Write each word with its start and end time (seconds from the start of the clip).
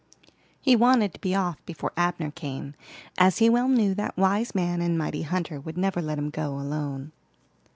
He 0.59 0.75
wanted 0.75 1.13
to 1.13 1.19
be 1.19 1.35
off 1.35 1.63
before 1.63 1.93
Abner 1.95 2.31
came, 2.31 2.73
as 3.19 3.37
he 3.37 3.49
well 3.51 3.67
knew 3.67 3.93
that 3.93 4.17
wise 4.17 4.55
man 4.55 4.81
and 4.81 4.97
mighty 4.97 5.21
hunter 5.21 5.59
would 5.59 5.77
never 5.77 6.01
let 6.01 6.17
him 6.17 6.31
go 6.31 6.55
alone. 6.55 7.11